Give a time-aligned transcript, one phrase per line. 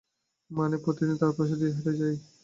[0.51, 2.15] মানে, প্রতিদিন তার পাশ দিয়েই হেঁটে যাই।